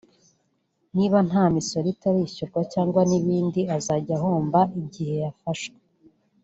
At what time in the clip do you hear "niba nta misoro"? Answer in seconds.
0.95-1.85